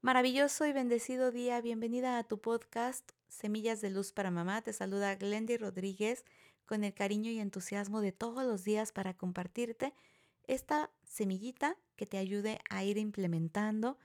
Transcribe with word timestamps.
Maravilloso 0.00 0.64
y 0.64 0.72
bendecido 0.72 1.32
día. 1.32 1.60
Bienvenida 1.60 2.18
a 2.18 2.22
tu 2.22 2.40
podcast 2.40 3.10
Semillas 3.26 3.80
de 3.80 3.90
Luz 3.90 4.12
para 4.12 4.30
Mamá. 4.30 4.62
Te 4.62 4.72
saluda 4.72 5.16
Glendy 5.16 5.56
Rodríguez 5.56 6.24
con 6.66 6.84
el 6.84 6.94
cariño 6.94 7.32
y 7.32 7.40
entusiasmo 7.40 8.00
de 8.00 8.12
todos 8.12 8.44
los 8.44 8.62
días 8.62 8.92
para 8.92 9.14
compartirte 9.14 9.92
esta 10.44 10.92
semillita 11.02 11.76
que 11.96 12.06
te 12.06 12.16
ayude 12.16 12.60
a 12.70 12.84
ir 12.84 12.96
implementando 12.96 13.98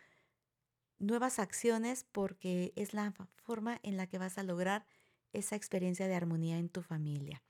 nuevas 0.97 1.37
acciones 1.37 2.07
porque 2.11 2.73
es 2.75 2.95
la 2.95 3.13
forma 3.43 3.79
en 3.83 3.95
la 3.95 4.07
que 4.07 4.17
vas 4.17 4.39
a 4.39 4.43
lograr 4.43 4.87
esa 5.31 5.55
experiencia 5.55 6.07
de 6.07 6.15
armonía 6.15 6.57
en 6.57 6.69
tu 6.69 6.81
familia. 6.81 7.43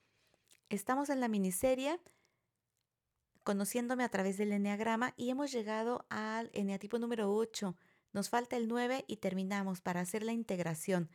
Estamos 0.67 1.09
en 1.09 1.21
la 1.21 1.29
miniserie 1.29 1.97
conociéndome 3.45 4.03
a 4.03 4.09
través 4.09 4.35
del 4.35 4.51
enneagrama 4.51 5.13
y 5.15 5.29
hemos 5.29 5.49
llegado 5.53 6.05
al 6.09 6.49
eneatipo 6.53 6.99
número 6.99 7.33
8 7.33 7.77
nos 8.14 8.30
falta 8.30 8.55
el 8.55 8.68
9 8.68 9.05
y 9.07 9.18
terminamos 9.18 9.81
para 9.81 10.02
hacer 10.02 10.23
la 10.23 10.31
integración. 10.31 11.09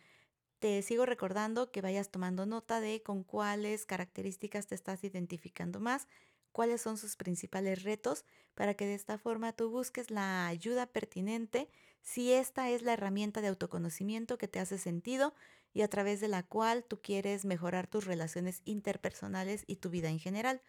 Te 0.59 0.83
sigo 0.83 1.07
recordando 1.07 1.71
que 1.71 1.81
vayas 1.81 2.11
tomando 2.11 2.45
nota 2.45 2.81
de 2.81 3.03
con 3.03 3.23
cuáles 3.23 3.87
características 3.87 4.67
te 4.67 4.75
estás 4.75 5.05
identificando 5.05 5.79
más, 5.79 6.09
cuáles 6.51 6.81
son 6.81 6.99
sus 6.99 7.17
principales 7.17 7.85
retos, 7.85 8.25
para 8.55 8.75
que 8.75 8.85
de 8.87 8.95
esta 8.95 9.19
forma 9.19 9.53
tú 9.53 9.71
busques 9.71 10.11
la 10.11 10.49
ayuda 10.49 10.87
pertinente 10.87 11.71
si 12.03 12.33
esta 12.33 12.71
es 12.71 12.83
la 12.83 12.95
herramienta 12.95 13.41
de 13.41 13.49
autoconocimiento 13.49 14.37
que 14.37 14.49
te 14.49 14.59
hace 14.59 14.79
sentido 14.79 15.35
y 15.73 15.83
a 15.83 15.89
través 15.89 16.21
de 16.21 16.29
la 16.29 16.43
cual 16.43 16.85
tú 16.85 17.01
quieres 17.01 17.45
mejorar 17.45 17.87
tus 17.87 18.05
relaciones 18.05 18.63
interpersonales 18.65 19.63
y 19.69 19.77
tu 19.77 19.91
vida 19.91 20.09
en 20.09 20.19
general. 20.19 20.61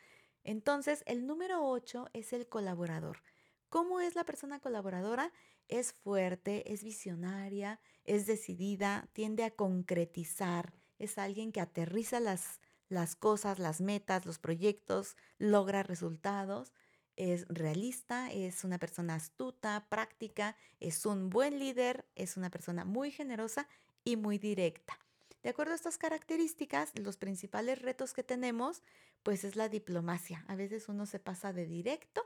Entonces, 0.43 1.03
el 1.07 1.25
número 1.25 1.67
8 1.67 2.09
es 2.13 2.33
el 2.33 2.47
colaborador. 2.47 3.23
¿Cómo 3.69 3.99
es 3.99 4.15
la 4.15 4.23
persona 4.23 4.59
colaboradora? 4.59 5.31
Es 5.67 5.93
fuerte, 5.93 6.73
es 6.73 6.83
visionaria, 6.83 7.79
es 8.03 8.25
decidida, 8.25 9.07
tiende 9.13 9.43
a 9.43 9.51
concretizar, 9.51 10.73
es 10.97 11.19
alguien 11.19 11.51
que 11.51 11.61
aterriza 11.61 12.19
las, 12.19 12.59
las 12.87 13.15
cosas, 13.15 13.59
las 13.59 13.79
metas, 13.79 14.25
los 14.25 14.39
proyectos, 14.39 15.15
logra 15.37 15.83
resultados, 15.83 16.73
es 17.15 17.45
realista, 17.47 18.31
es 18.31 18.63
una 18.63 18.79
persona 18.79 19.13
astuta, 19.13 19.85
práctica, 19.87 20.55
es 20.79 21.05
un 21.05 21.29
buen 21.29 21.59
líder, 21.59 22.07
es 22.15 22.37
una 22.37 22.49
persona 22.49 22.85
muy 22.85 23.11
generosa 23.11 23.67
y 24.03 24.15
muy 24.15 24.39
directa. 24.39 24.97
De 25.43 25.49
acuerdo 25.49 25.73
a 25.73 25.75
estas 25.75 25.97
características, 25.97 26.91
los 26.97 27.17
principales 27.17 27.81
retos 27.81 28.13
que 28.13 28.23
tenemos, 28.23 28.81
pues 29.21 29.43
es 29.43 29.55
la 29.55 29.69
diplomacia. 29.69 30.43
A 30.47 30.55
veces 30.55 30.89
uno 30.89 31.05
se 31.05 31.19
pasa 31.19 31.53
de 31.53 31.67
directo 31.67 32.25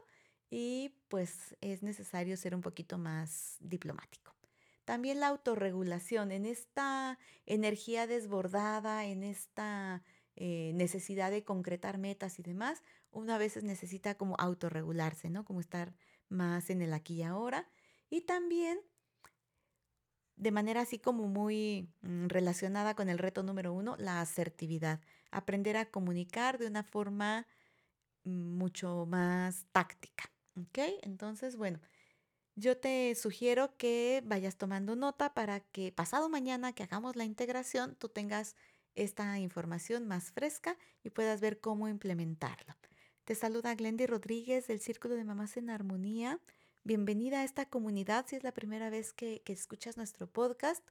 y 0.55 0.93
pues 1.07 1.55
es 1.61 1.81
necesario 1.81 2.37
ser 2.37 2.53
un 2.53 2.61
poquito 2.61 2.99
más 2.99 3.57
diplomático. 3.59 4.35
También 4.85 5.19
la 5.19 5.29
autorregulación 5.29 6.31
en 6.31 6.45
esta 6.45 7.17
energía 7.47 8.05
desbordada, 8.05 9.05
en 9.05 9.23
esta 9.23 10.03
eh, 10.35 10.71
necesidad 10.75 11.31
de 11.31 11.43
concretar 11.43 11.97
metas 11.97 12.37
y 12.37 12.43
demás, 12.43 12.83
una 13.09 13.39
veces 13.39 13.63
necesita 13.63 14.13
como 14.13 14.35
autorregularse, 14.37 15.31
¿no? 15.31 15.43
Como 15.43 15.59
estar 15.59 15.95
más 16.29 16.69
en 16.69 16.83
el 16.83 16.93
aquí 16.93 17.15
y 17.15 17.23
ahora. 17.23 17.67
Y 18.11 18.21
también 18.21 18.79
de 20.35 20.51
manera 20.51 20.81
así 20.81 20.99
como 20.99 21.27
muy 21.27 21.89
mm, 22.01 22.27
relacionada 22.27 22.93
con 22.93 23.09
el 23.09 23.17
reto 23.17 23.41
número 23.41 23.73
uno, 23.73 23.95
la 23.97 24.21
asertividad. 24.21 25.01
Aprender 25.31 25.77
a 25.77 25.89
comunicar 25.89 26.59
de 26.59 26.67
una 26.67 26.83
forma 26.83 27.47
mm, 28.23 28.55
mucho 28.55 29.07
más 29.07 29.65
táctica. 29.71 30.32
¿Ok? 30.55 30.79
Entonces, 31.01 31.55
bueno, 31.55 31.79
yo 32.55 32.77
te 32.77 33.15
sugiero 33.15 33.75
que 33.77 34.21
vayas 34.25 34.57
tomando 34.57 34.95
nota 34.95 35.33
para 35.33 35.59
que 35.59 35.91
pasado 35.91 36.29
mañana 36.29 36.73
que 36.73 36.83
hagamos 36.83 37.15
la 37.15 37.25
integración, 37.25 37.95
tú 37.95 38.09
tengas 38.09 38.55
esta 38.95 39.39
información 39.39 40.07
más 40.07 40.31
fresca 40.31 40.77
y 41.03 41.09
puedas 41.09 41.41
ver 41.41 41.59
cómo 41.59 41.87
implementarla. 41.87 42.77
Te 43.25 43.35
saluda 43.35 43.73
Glendy 43.73 44.05
Rodríguez 44.05 44.67
del 44.67 44.79
Círculo 44.79 45.15
de 45.15 45.23
Mamás 45.23 45.57
en 45.57 45.69
Armonía. 45.69 46.39
Bienvenida 46.83 47.39
a 47.39 47.43
esta 47.43 47.65
comunidad 47.65 48.25
si 48.27 48.35
es 48.35 48.43
la 48.43 48.53
primera 48.53 48.89
vez 48.89 49.13
que, 49.13 49.41
que 49.43 49.53
escuchas 49.53 49.97
nuestro 49.97 50.27
podcast. 50.27 50.85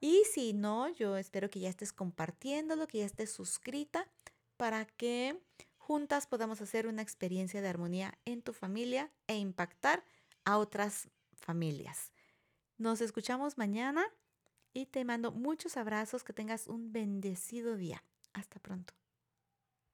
Y 0.00 0.22
si 0.32 0.52
no, 0.52 0.88
yo 0.88 1.16
espero 1.16 1.50
que 1.50 1.60
ya 1.60 1.68
estés 1.68 1.92
compartiéndolo, 1.92 2.86
que 2.86 2.98
ya 2.98 3.06
estés 3.06 3.30
suscrita 3.30 4.08
para 4.56 4.86
que 4.86 5.38
juntas 5.84 6.26
podamos 6.26 6.62
hacer 6.62 6.86
una 6.86 7.02
experiencia 7.02 7.60
de 7.60 7.68
armonía 7.68 8.18
en 8.24 8.40
tu 8.40 8.54
familia 8.54 9.12
e 9.26 9.36
impactar 9.36 10.02
a 10.44 10.56
otras 10.56 11.10
familias. 11.34 12.10
Nos 12.78 13.02
escuchamos 13.02 13.58
mañana 13.58 14.04
y 14.72 14.86
te 14.86 15.04
mando 15.04 15.30
muchos 15.30 15.76
abrazos, 15.76 16.24
que 16.24 16.32
tengas 16.32 16.68
un 16.68 16.90
bendecido 16.90 17.76
día. 17.76 18.02
Hasta 18.32 18.58
pronto. 18.58 18.94